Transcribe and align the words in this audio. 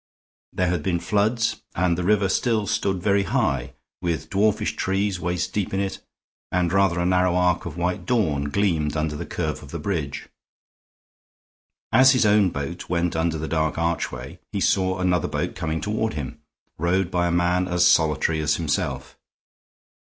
There 0.51 0.69
had 0.71 0.81
been 0.81 0.99
floods 0.99 1.57
and 1.75 1.95
the 1.95 2.03
river 2.03 2.27
still 2.27 2.65
stood 2.65 3.03
very 3.03 3.21
high, 3.21 3.73
with 4.01 4.31
dwarfish 4.31 4.75
trees 4.75 5.19
waist 5.19 5.53
deep 5.53 5.75
in 5.75 5.79
it, 5.79 5.99
and 6.51 6.73
rather 6.73 6.99
a 6.99 7.05
narrow 7.05 7.35
arc 7.35 7.67
of 7.67 7.77
white 7.77 8.07
dawn 8.07 8.45
gleamed 8.45 8.97
under 8.97 9.15
the 9.15 9.27
curve 9.27 9.61
of 9.61 9.69
the 9.69 9.77
bridge. 9.77 10.27
As 11.91 12.13
his 12.13 12.25
own 12.25 12.49
boat 12.49 12.89
went 12.89 13.15
under 13.15 13.37
the 13.37 13.47
dark 13.47 13.77
archway 13.77 14.39
he 14.51 14.59
saw 14.59 14.97
another 14.97 15.27
boat 15.27 15.53
coming 15.53 15.79
toward 15.79 16.15
him, 16.15 16.41
rowed 16.79 17.11
by 17.11 17.27
a 17.27 17.31
man 17.31 17.67
as 17.67 17.85
solitary 17.85 18.39
as 18.39 18.55
himself. 18.55 19.19